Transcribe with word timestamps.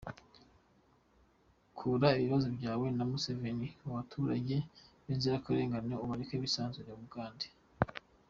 Kura 1.77 2.07
ibibazo 2.19 2.47
byawe 2.57 2.87
na 2.97 3.03
Museveni 3.11 3.67
mu 3.83 3.91
baturage 3.97 4.55
b’inzirakarengane 5.03 5.93
ubareke 6.03 6.35
bisanzure 6.43 6.89
I 6.93 6.97
Bugande 7.01 7.47